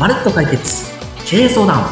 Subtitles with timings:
[0.00, 0.86] まるっと解決。
[1.26, 1.84] 経営相談。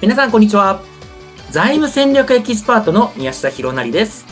[0.00, 0.84] 皆さんこんにちは。
[1.50, 4.24] 財務戦略エキスパートの宮下博成です。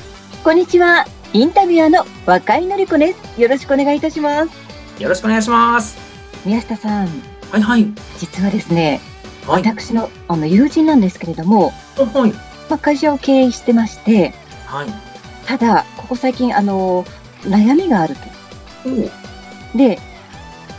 [0.45, 1.05] こんにちは。
[1.33, 3.41] インタビュアーの若井のり子です。
[3.41, 5.03] よろしくお願いいたします。
[5.03, 5.99] よろしくお願いします。
[6.47, 7.09] 宮下さん、
[7.51, 7.89] はいはい。
[8.19, 9.01] 実はですね、
[9.49, 9.65] はい。
[9.65, 12.31] 私のあの友人なんですけれども、はい。
[12.69, 14.33] まあ、会社を経営してまして、
[14.65, 15.10] はい
[15.51, 17.05] ただ、ここ最近、あの、
[17.41, 18.21] 悩みがあると。
[19.77, 19.99] で、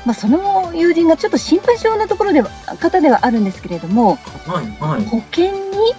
[0.05, 2.49] まあ、その友人がちょっと心配性なところでは、
[2.79, 4.15] 方ではあるんですけれども、
[4.47, 5.03] はいはい。
[5.07, 5.93] 保険に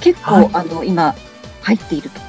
[0.00, 0.50] 結構、はい。
[0.54, 1.14] あの、今、
[1.60, 2.20] 入っていると。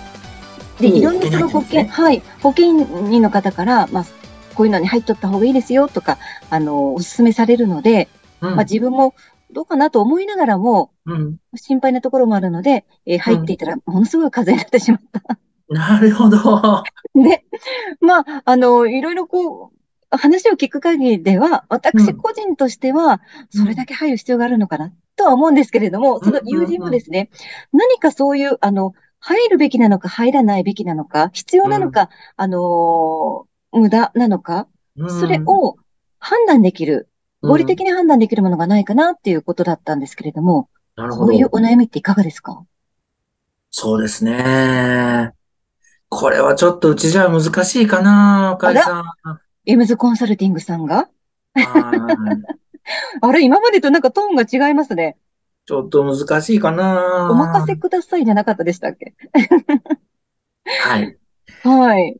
[0.81, 4.05] で、いろんなその保険、保険に入ってるんですはい、保険人の方から、まあ、
[4.54, 6.18] こういうのに入っとった方がいいですよとか、
[6.49, 8.09] あの、お勧めされるので、
[8.41, 8.55] うん。
[8.57, 9.16] まあ、自分も
[9.49, 11.38] どうかなと思いながらも、うん。
[11.55, 15.40] 心配なところもあるので、えー入っていたら、ものすごい風になってしまった。
[15.70, 16.84] なるほど。
[17.16, 17.44] で、
[17.99, 27.30] まあ、あの、いろいろこう、話を聞く限りでは、私個人としては、それだけ入る必要があるのかな、とは思うんですけれども、その友人もですね、
[27.74, 33.46] 何かそういう、あの、入るべきなのか、入らないべきなのか、必要なのか、あのー
[33.77, 34.70] 無駄なのか、
[35.05, 35.76] それを
[36.18, 37.10] 判断できる、
[37.41, 41.26] 合理的に判断できるものがないかなっていうことだったんですけれども、なるほど。
[41.26, 42.63] こういうお悩みっていかがですか？
[43.70, 45.34] そうですね。
[46.18, 49.04] これはちょっとうちじゃ難しいかな、岡井さん。
[49.66, 51.10] エムズコンサルティングさんが？
[51.55, 51.66] はい
[53.22, 55.18] あれ、今までとなんかトーンが違いますね。
[55.66, 57.30] ちょっと難しいかな。
[57.32, 59.13] お任せくださいじゃなかったでしたっけ？
[60.84, 61.18] はい。
[61.63, 62.18] はい。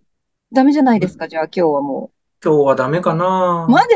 [0.52, 2.12] ダメじゃないですか、じゃあ今日はも
[2.44, 3.72] 今日はダメかなう。。
[3.72, 3.88] マジ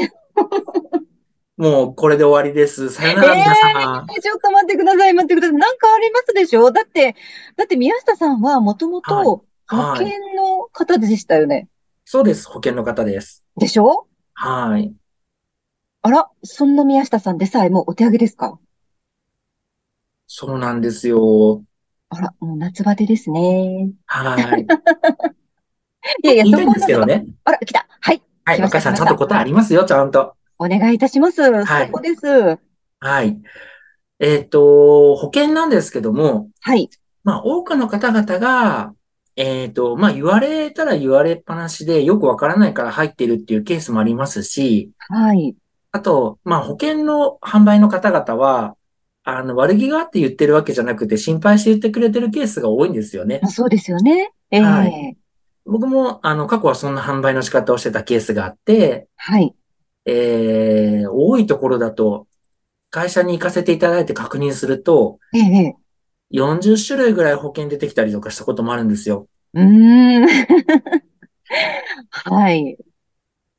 [1.58, 2.90] もうこれで終わりです。
[2.90, 4.08] さよなら、皆さん。
[4.16, 5.58] えちょっと待ってください、待ってください。
[5.58, 6.72] なんかありますでしょ？
[6.72, 7.16] だって、
[7.58, 11.68] だって宮下さんはもともと保はい険の方でしたよね。
[12.06, 12.48] そうです。
[12.48, 13.44] 保険の方です。
[13.58, 14.08] でしょ？
[14.34, 14.94] はい。
[16.02, 18.58] あら、そんな宮下さんでさえもうお手上げですか？
[20.28, 21.64] そうなんですよ。
[22.10, 23.92] あら、もう夏バテですね。
[24.06, 24.66] はい。
[26.24, 27.26] いやいや、言いたいんですけどそこね。
[27.44, 27.86] あら、来た。
[28.00, 28.22] はい。
[28.46, 28.58] はい。
[28.58, 30.34] 来ました岡井さん、ちゃんと答えありますよ、ちゃんと。
[30.58, 31.42] お願いいたします。
[31.42, 32.60] はいそこです。
[33.00, 33.40] はい。
[34.20, 36.90] えっと、保険なんですけども、はい。
[37.24, 38.94] まあ、多くの方々が、
[39.40, 45.56] えっと、まあ、言われたら言われっぱなしで、よくわからないから入ってるっていうケースもありますし、はい。
[45.94, 48.76] あと、まあ、保険の販売の方々は、
[49.24, 53.40] あの、悪気があって言ってるわけじゃなくて、心配して言ってくれてるケースが多いんですよね。
[53.42, 54.34] まあそうですよね。
[54.52, 55.18] ええはい
[55.66, 59.54] 僕も、あの、過去はそんな販売の仕方をしてたケースがあって、はい。
[60.06, 62.28] えー、多いところだと、
[62.90, 65.76] 会社に行かせていただいて確認すると、ええ
[66.32, 69.28] 40種類ぐらい保険出てきたりとかしたこともあるんですよ。
[69.54, 70.28] うーん。
[72.10, 72.78] はい。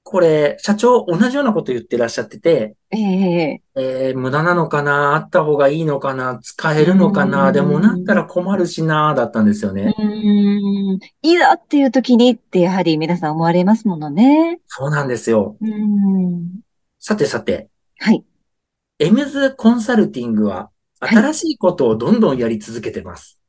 [0.02, 9.94] これ、社長同じようなこと言ってらっしゃってて、えええー、無駄なのかなあった方がいいのかな使えるのかうなんでもなったら困るしなだったんですようね。
[9.96, 10.98] ーん。
[11.22, 14.58] いざっていう時にってやはり皆さん思われますものね。
[14.66, 15.56] そうなんですよ。
[15.60, 16.60] うーん。
[16.98, 18.24] さてさて、はい。
[18.98, 23.40] エムズコンサルティングははい新しいことをどんどんやり続けてます。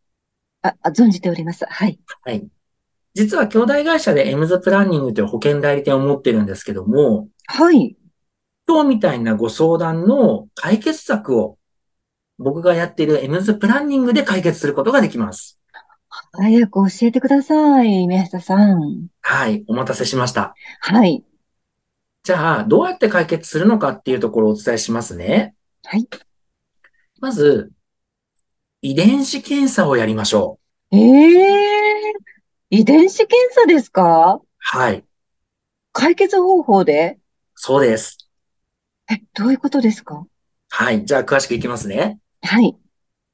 [0.62, 1.66] あ、あ存じております。
[1.66, 2.00] はい。
[2.24, 2.48] はい。
[3.14, 7.98] 実は兄弟会社でエムズプランニングという保険代理店を持ってるんですけども、はい。
[8.68, 11.58] 今日みたいなご相談の解決策を
[12.38, 15.60] 僕がやっているエムズプランニングで解決することができます。
[16.34, 19.08] 早く教えてください、宮下さん。
[19.22, 19.64] はい。
[19.68, 20.56] お待たせしました。
[20.80, 21.24] はい。
[22.24, 25.56] じゃあ、どうやって解決するのかっていうところをお伝えしますね。
[25.84, 26.08] はい。
[27.22, 27.72] まず、
[28.82, 30.60] 遺伝子検査をやりましょ
[30.92, 30.96] う。
[30.98, 32.14] ええ
[32.72, 34.42] 遺伝子検査ですか？
[34.58, 35.06] はい。
[35.94, 37.20] 解決方法で？
[37.54, 38.28] そうです。
[39.12, 40.26] え、どういうことですか？
[40.72, 41.06] はい。
[41.06, 42.18] じゃあ、詳しくいきますね。
[42.42, 42.76] はい。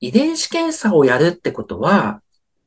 [0.01, 2.21] 遺伝子検査をやるってことは、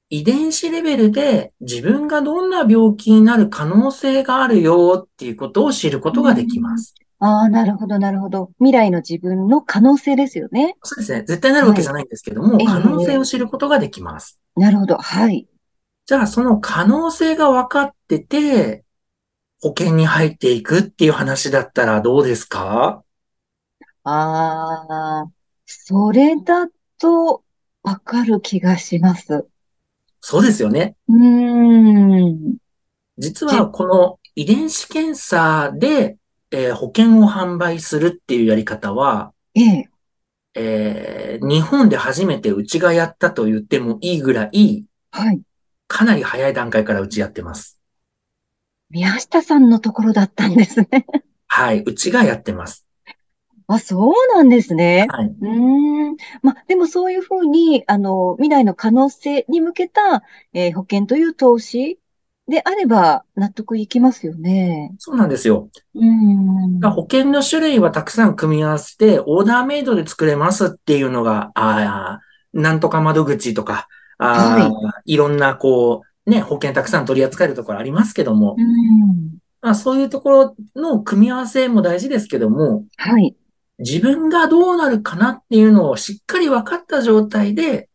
[0.08, 6.94] 遺伝子レベルで自分がどんな病気になる可能性があるよっていうことを知ることができます。
[7.22, 8.50] ああ、なるほど、なるほど。
[8.58, 10.76] 未来の自分の可能性ですよね。
[10.82, 11.20] そうですね。
[11.20, 14.40] 絶対なるわけじゃないんですけども、はい可能性を知ることができます。
[14.56, 14.96] なるほど。
[14.96, 15.46] はい。
[16.06, 18.84] じゃあ、その可能性が分かってて、
[19.60, 23.04] 保険に入っていくっていう話だったらどうですか？
[24.04, 25.30] ああ、
[25.66, 26.68] それだ
[26.98, 27.44] と
[27.82, 29.46] わかる気がします。
[30.22, 30.96] そうですよね。
[31.06, 32.56] うーん。
[33.18, 36.16] 実はこの遺伝子検査で、
[36.50, 39.90] えー保険を販売するっていうやり方は、ええ。
[40.54, 45.42] えー日本で初めてうちがやったと言ってもいいぐらい、はい。
[45.88, 47.80] かなり早い段階からうちやってます。
[48.90, 51.06] 宮下さんのところだったんですね。
[51.46, 51.80] はい。
[51.80, 52.86] うちがやってます。
[53.68, 55.06] あ、そうなんですね。
[55.08, 55.26] はい。
[55.28, 56.16] うーん。
[56.42, 61.99] まあ、でもそういうふうに、あの、未来の可能性に向けた、えー保険という投資
[62.50, 64.92] であれば納得いきますよね。
[64.98, 65.70] そうなんですよ。
[65.94, 66.80] うーん。
[66.80, 72.20] 保険の種類はたくさん組み合わせて、オーダーメイドで作れますっていうのが、ああ、
[72.52, 73.88] なんとか窓口とか、
[74.18, 79.38] ああ、いろんな、こう、ね、保険たくさん取り扱えるところありますけども、うん。
[79.62, 83.36] まあ、そういうところの組み合わせも大事ですけども、はい。
[83.78, 87.89] 自分がどうなるかなっていうのをしっかり分かった状態で、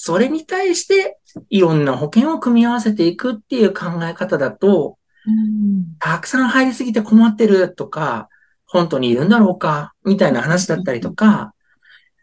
[0.00, 1.18] それに対して
[1.50, 4.96] いろんな保険を組み合わせていくっていう考え方だと、
[5.26, 5.96] うん。
[5.98, 8.28] たくさん入りすぎて困ってるとか、
[8.64, 11.52] 本当にいるんだろうか、みたいな話だったりとか、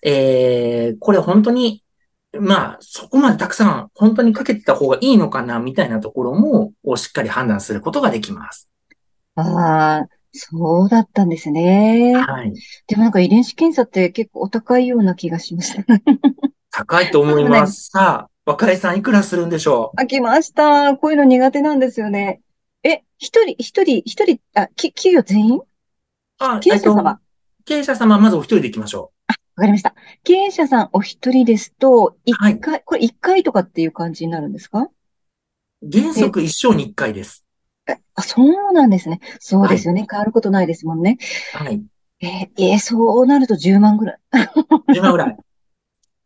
[0.03, 1.83] えー、これ本当に、
[2.39, 8.69] まあ、そこまでたくさん本当にかけてた方がいいのかな、みたいなところも、をしっかり判断することができます。
[9.35, 12.13] ああ、そうだったんですね。
[12.15, 12.53] はい。
[12.87, 15.83] でもなんか遺伝子検査って結構お高いような気がしました。
[16.77, 17.89] 高いと思います。
[17.89, 20.01] さあ、若井さんいくらするんでしょう？
[20.01, 20.97] あ、来ました。
[20.97, 22.41] こういうの苦手なんですよね。
[22.83, 25.61] え、一人、一人、一人、あ、き、企業全員？
[26.39, 27.11] あ、経営者様？
[27.11, 27.21] えっと
[27.65, 29.95] 経営者様、まずお一人で行きましょわかりました。
[30.25, 34.81] 経営者さんお一人ですと、一はい回、これ一回とかっていう感じになるんですか？
[34.81, 34.91] う。
[35.89, 37.45] 原則一生に一回です。
[37.87, 39.21] えあ、そうなんですね。
[39.39, 40.05] そうですよね。
[40.09, 41.19] 変わることないですもんね。
[41.53, 41.81] はい。
[42.19, 44.17] えーえーそうなると10万ぐらい。
[44.93, 45.37] 10万ぐらい。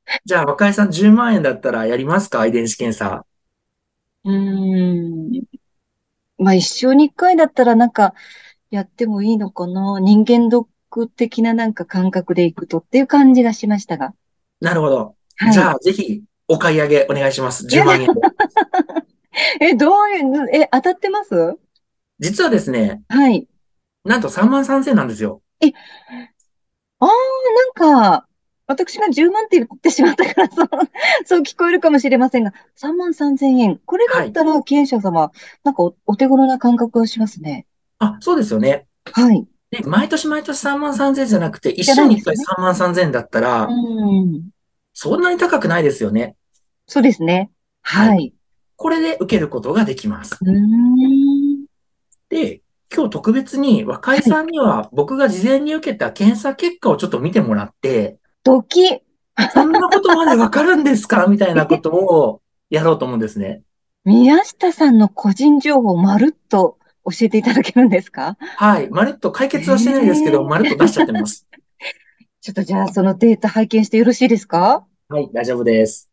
[0.25, 2.45] じゃあ、若井さん10万円だったらやりますか？
[2.45, 3.25] 遺伝子検査。
[4.25, 5.43] うーん。
[6.37, 8.13] まあ一生に一回だったらなんか
[8.71, 9.99] やってもいいのかな？
[9.99, 14.13] 人間ドック的ななんか感覚でいくとっていう感じがしましたが。
[14.59, 15.15] なるほど。
[15.37, 15.53] はい。
[15.53, 17.67] じゃあ、ぜひ、お買い上げお願いします。
[17.67, 18.13] 10万円で。
[19.61, 21.57] え、どういう、え、当たってます？
[22.19, 23.47] 実はですね、はい。
[24.03, 25.41] なんと3万3000なんですよ。
[27.01, 28.27] ああ、なんか、
[28.69, 30.67] 私が10万って言ってしまったから、そう、
[31.25, 33.79] そう聞こえるかもしれませんが、3万3千円。
[33.83, 35.31] これだったら、経営者様、
[35.63, 37.65] なんかお、お手頃な感覚がしますね。
[37.97, 38.85] あ、そうですよね。
[39.11, 39.47] はい。
[39.71, 44.49] で、毎年毎年3万3000じゃなくて、一じゃな生に1いですね回3万3000だったら、うん。
[44.93, 46.35] そんなに高くないですよね。
[46.85, 47.49] そうですね。
[47.81, 48.33] はいはい。
[48.75, 50.37] これで受けることができます。
[50.41, 51.65] うーん。
[52.29, 52.61] で、
[52.93, 59.01] 今日特別に若井さんには僕が事前に受けた検査結果をちょっと見てもらって、ドキ。
[59.53, 61.27] そんなことまでわかるんですか？
[61.27, 63.61] みたいなことをやろうと思うんですね。
[64.05, 68.37] 宮下さんの個人情報をまるっと教えていただけるんですか？
[68.39, 68.89] はい。
[68.89, 71.47] まるっと解決はしてないですけど、えーまるっと出しちゃってます。
[72.41, 74.85] ちょっとじゃあ、そのデータ拝見してよろしいですか？
[75.09, 76.09] はい、大丈夫です。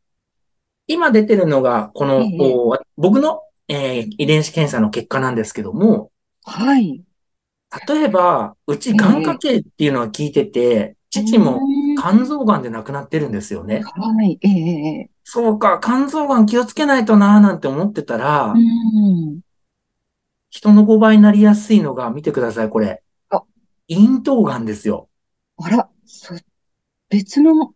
[0.89, 6.11] 今出てるのが、この、ええお僕の、えー遺伝子検査の結果なんですけども、
[6.45, 7.03] はい。
[7.89, 11.61] 例えば、うち、ええがん家系っていうのは聞いてて、父も
[11.97, 13.83] 肝臓がんで亡くなってるんですよね。
[13.83, 14.39] はい。
[14.43, 19.41] ええええそうか、肝臓がん気をつけないとなーなんて思ってたら、うん。
[20.51, 23.43] 人の5倍になりやすいのが、見てください、これあ。
[23.89, 25.09] 咽頭がんですよ。
[25.57, 26.35] あら、そ、
[27.09, 27.75] 別の、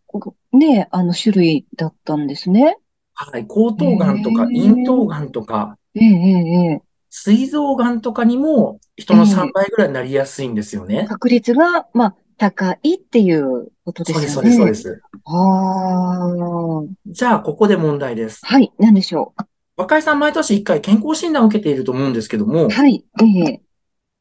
[0.53, 2.79] ね、あの、種類だったんですね。
[3.15, 3.47] はい。
[3.49, 11.07] 喉頭がんとか、咽頭がんとか、えええええ膵臓がんとかにも、人の3倍ぐらいになりやすいんですよえね。
[11.09, 14.35] 確率が、まあ、高いっていうことでそうです。
[14.35, 15.03] そうです、そうです。
[15.27, 18.41] ああ、じゃあ、ここで問題です。
[18.47, 19.35] はい、なんでしょ
[19.77, 23.61] 若井さん、毎年1回健康診断を受けていると思うんですけどもう。、はい、ええ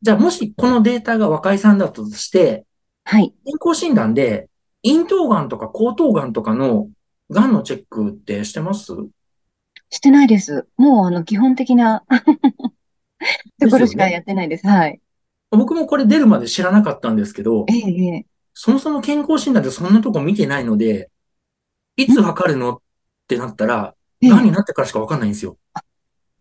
[0.02, 2.66] じゃあ、もしこのデータが若井さんだったとして、
[3.06, 3.34] はい。
[3.46, 4.50] 健康診断で、
[4.86, 6.90] 咽頭がんとか喉頭がんとかの
[7.32, 8.92] がんのチェックってしてます？
[9.92, 10.68] してないです。
[10.76, 12.04] もう、あの、基本的な
[13.62, 14.68] ところしかやってないです。
[14.68, 15.00] はい。
[15.52, 21.10] 僕もこれ出るまで知らなかったんですけどえ、えええそもそも健康診断でそんなとこ見てないので、
[21.96, 22.80] いつ測るのっ
[23.28, 25.58] てなったら、ええがんになってからしかわかんないんですよ。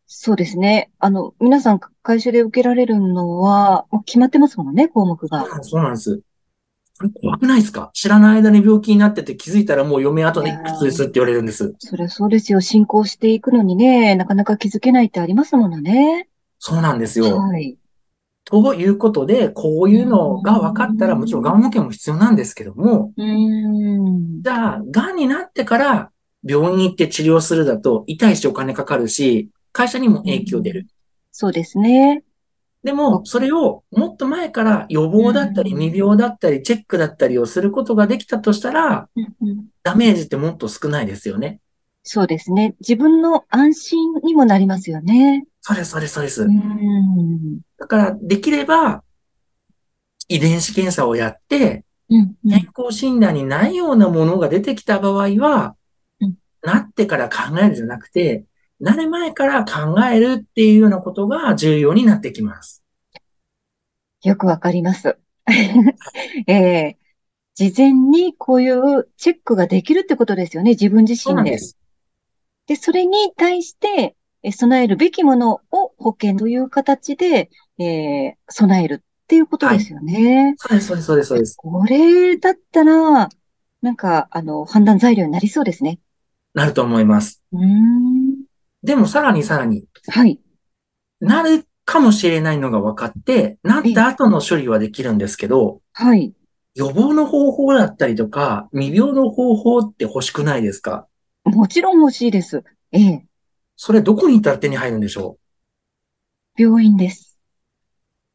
[0.08, 0.90] そうですね。
[0.98, 5.46] あの、皆さん会社で受けられるのは、もう決まってますもんね、項目が。
[5.62, 6.20] そうなんです。
[6.98, 7.90] これ怖くないですか？
[7.92, 11.72] 知らない間に病気になってて気づいたらもう嫁後でいくつですって言われるんです。
[11.78, 12.60] そりゃそうですよ。
[12.60, 16.28] 進行していくのにね、なかなか気づけないってありますものね。
[16.58, 17.38] そうなんですよ。
[17.38, 17.76] はい。
[18.50, 24.42] ということで、こういうのが分かったら、もちろんがん保険も必要なんですけども、うーん。
[24.42, 26.10] じゃあ、がんになってから
[26.42, 30.86] 病院に行って治療するだと痛いしお金かかるし、会社にも影響出る。
[31.30, 32.24] そうですね。
[32.82, 39.10] でも、それをもっと前から予防だったり、うん未病だったり、チェックだったりをすることができたとしたら、
[39.82, 41.60] ダメージってもっと少ないですよね。
[42.02, 42.76] そうですね。
[42.80, 45.44] 自分の安心にもなりますよね。
[45.68, 46.46] そうです、そうです、そうですう。
[46.48, 47.60] ん。
[47.78, 49.02] だから、できれば、
[50.26, 55.76] 遺伝子検査をやって、健康診断にないようなものが出てきた場合は
[56.20, 58.46] うん、なってから考えるんじゃなくて、
[58.80, 62.82] なる前から考えるっていうようなことが重要になってきます。
[64.22, 65.18] よくわかります。
[66.46, 66.98] ええ
[67.54, 70.70] 事前にこういうチェックができるってことですよね。
[70.70, 71.18] 自分自身で。
[71.18, 71.76] そうなんです。
[72.68, 74.14] で、それに対して、え
[74.52, 80.54] 備えるべきものを保険という形で、えー備えるっていうことですよね。
[80.57, 81.57] そうです、そうです、そうです、そうです。
[81.57, 83.28] これだったら、
[83.83, 86.00] なんか、あの、判断材料になりそうですね。
[86.54, 87.42] なると思います。
[87.52, 88.45] うーん。
[88.83, 90.40] でもさらにさらに、はい。
[91.21, 96.33] なるかもしれないのが分かって、なった後の処理はできるんですけど、はい。
[96.75, 101.07] 予防の方法だったりとか、未病の方法って欲しくないですか？
[101.45, 102.64] もちろん欲しいです。
[102.92, 103.25] ええ
[103.80, 105.38] それどこに行ったら手に入るんでしょ
[106.56, 107.38] 病院です。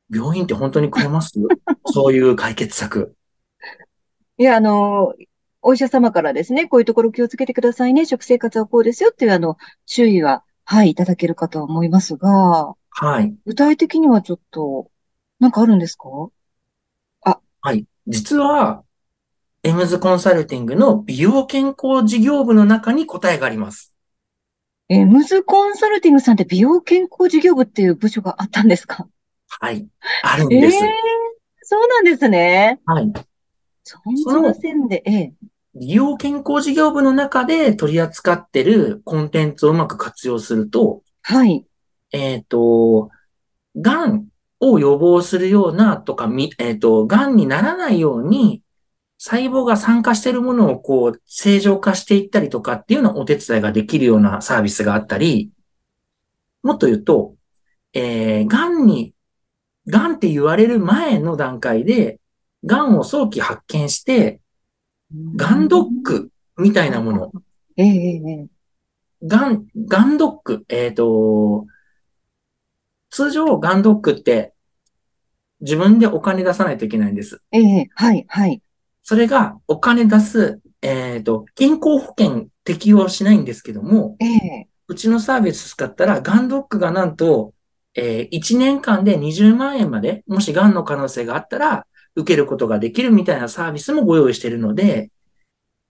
[0.09, 1.33] う病院って本当にくれます？
[1.85, 3.13] そういう解決策。
[4.37, 5.13] いや、あの、
[5.61, 8.05] お医者様からですね、こういうところ気をつけてくださいね。
[8.05, 13.35] 食生活はこうですよっていう、あの、注意は、はい、いただけるかと思いますが、はい。
[13.45, 14.89] 具体的にはちょっと、
[15.39, 16.07] なんかあるんですか？
[17.65, 17.85] はい。
[18.07, 18.83] 実は、
[19.63, 23.92] エムズコンサルティングの美容健康事業部の中に答えがあります。
[24.89, 29.07] えームズコンサルティングさんって美容健康事業部っていう部署があったんですか？
[29.47, 29.87] はい。
[30.23, 30.79] あるんええです。
[31.61, 32.79] そうなんですね。
[32.85, 33.05] はい。
[33.85, 35.33] 存じませんで、ええ
[35.75, 41.65] 美容健康事業部の中で取り扱ってるコンテンツをうまく活用すると、はい。
[42.11, 43.09] えっと、
[43.75, 44.27] 癌
[44.59, 48.61] を予防するようなとか、み、えっと、癌にならないように、
[49.25, 55.49] 細胞が酸化しているものをこう、正常化していったりとかっていうようなお手伝いができるようなサービスがあったり、
[56.61, 57.33] もっと言うと、
[57.93, 59.13] えー、癌に、
[59.87, 62.19] 癌って言われる前の段階で、
[62.65, 64.41] 癌を早期発見して、
[65.37, 67.31] ガンドックみたいなもの、
[67.77, 68.47] ええええええ
[69.25, 71.65] ガン、ガンドック、えっと、
[73.09, 74.53] 通常ガンドックって
[75.61, 77.41] 自分でお金出さないといけないんです。
[77.53, 78.62] ええはい、はい。
[79.03, 87.53] それがお金出す、えっと、健康保険適用しないんですけども、ええうちのサービス使ったらガンドックがなんと、
[87.95, 95.09] えー、1年間で20万円まで、もしガンの可能性があったら、受けることができるみたいなサービスもご用意しているので、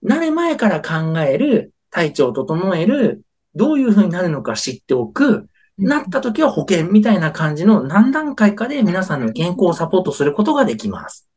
[0.00, 3.22] なる前から考える、体調を整える、
[3.54, 11.28] どういうふうになるのか知っておく、なった時は保険みたいな感じの何段階かで皆さんの健康をサポートすることができます。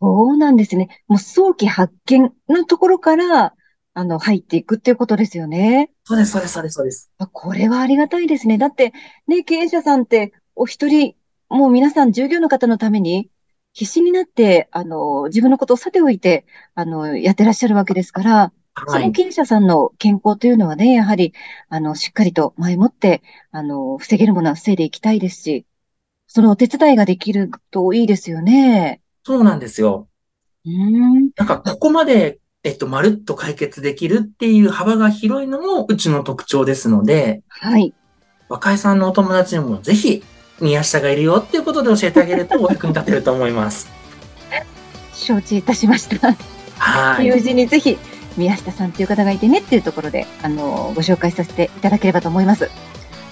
[0.00, 0.88] そうなんですね。
[1.08, 3.54] もう早期発見のところから、
[3.94, 5.90] あの、入っていくっていうことですよね。
[6.04, 7.10] そうです、そうです、そうです、そうです。
[7.18, 8.58] あこれはありがたいですね。
[8.58, 8.92] だって、
[9.26, 11.14] ね、経営者さんって、お一人、
[11.48, 13.30] もう皆さん従業員の方のために、
[13.72, 18.52] 必死になって、あの、自分のことをさておいて、あの、やってらっしゃるわけですから、
[18.86, 19.06] そはい。
[19.06, 21.32] の経営者さんの健康というのはね、やはり、
[21.68, 25.66] あの、しっかりと前もって、あの、防げるものは防いでいきたいですし、
[26.28, 29.02] そのお手伝いができるといいですよね。
[29.28, 30.08] そうなんですよ。
[30.64, 31.30] うーん。
[31.36, 37.92] なんか、ここまで、えっと、まるっと解決できるっていう幅が広いのもうちの特徴ですので、はい。
[38.48, 40.24] 若井さんのお友達にもぜひ、
[40.62, 43.90] 宮下がいるよっていうことで教えてあげるとお役に立てると思います。
[45.12, 46.34] 承知いたしました。
[46.78, 47.26] はい。
[47.26, 47.98] 友人にぜひ、
[48.38, 52.70] 宮下さんという方がいてねっていうところで、あの、ご紹介させていただければと思います。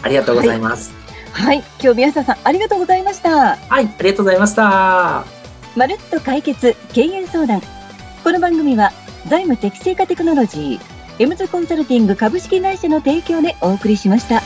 [0.02, 0.92] ありがとうございます。
[1.32, 1.64] はい。
[1.82, 3.56] 今日宮下さん、ありがとうございました。
[3.56, 5.35] はい、ありがとうございました。
[5.76, 7.60] まるっと解決経営相談。
[8.24, 8.92] この番組は
[9.28, 10.80] 財務適正化テクノロジー、
[11.18, 14.40] エムズコンサルティング株式会社の提供でお送りしました。